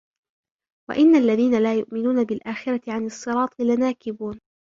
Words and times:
وَإِنَّ 0.89 1.15
الَّذِينَ 1.15 1.63
لَا 1.63 1.73
يُؤْمِنُونَ 1.75 2.23
بِالْآخِرَةِ 2.23 2.81
عَنِ 2.87 3.05
الصِّرَاطِ 3.05 3.59
لَنَاكِبُونَ 3.61 4.39